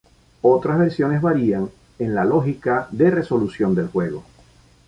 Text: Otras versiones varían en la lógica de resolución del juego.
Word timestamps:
Otras 0.41 0.79
versiones 0.79 1.21
varían 1.21 1.69
en 1.99 2.15
la 2.15 2.25
lógica 2.25 2.87
de 2.89 3.11
resolución 3.11 3.75
del 3.75 3.89
juego. 3.89 4.23